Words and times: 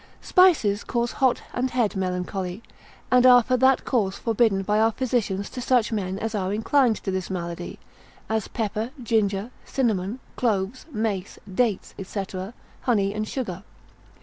_]Spices 0.25 0.83
cause 0.83 1.11
hot 1.11 1.43
and 1.53 1.69
head 1.69 1.95
melancholy, 1.95 2.63
and 3.11 3.23
are 3.23 3.43
for 3.43 3.55
that 3.57 3.85
cause 3.85 4.15
forbidden 4.15 4.63
by 4.63 4.79
our 4.79 4.91
physicians 4.91 5.47
to 5.51 5.61
such 5.61 5.91
men 5.91 6.17
as 6.17 6.33
are 6.33 6.51
inclined 6.51 6.95
to 7.03 7.11
this 7.11 7.29
malady, 7.29 7.77
as 8.27 8.47
pepper, 8.47 8.89
ginger, 9.03 9.51
cinnamon, 9.63 10.19
cloves, 10.37 10.87
mace, 10.91 11.37
dates, 11.53 11.93
&c. 12.03 12.25
honey 12.81 13.13
and 13.13 13.27
sugar. 13.27 13.61